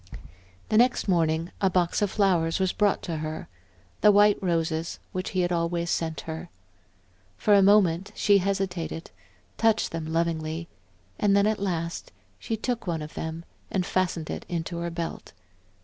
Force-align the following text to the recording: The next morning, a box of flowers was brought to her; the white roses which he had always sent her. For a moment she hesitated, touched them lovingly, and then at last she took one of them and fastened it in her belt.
The 0.69 0.79
next 0.79 1.07
morning, 1.07 1.51
a 1.61 1.69
box 1.69 2.01
of 2.01 2.09
flowers 2.09 2.57
was 2.59 2.73
brought 2.73 3.03
to 3.03 3.17
her; 3.17 3.47
the 4.01 4.11
white 4.11 4.41
roses 4.41 4.97
which 5.11 5.29
he 5.29 5.41
had 5.41 5.51
always 5.51 5.91
sent 5.91 6.21
her. 6.21 6.49
For 7.37 7.53
a 7.53 7.61
moment 7.61 8.11
she 8.15 8.39
hesitated, 8.39 9.11
touched 9.59 9.91
them 9.91 10.11
lovingly, 10.11 10.67
and 11.19 11.37
then 11.37 11.45
at 11.45 11.59
last 11.59 12.11
she 12.39 12.57
took 12.57 12.87
one 12.87 13.03
of 13.03 13.13
them 13.13 13.45
and 13.69 13.85
fastened 13.85 14.31
it 14.31 14.43
in 14.49 14.65
her 14.71 14.89
belt. 14.89 15.33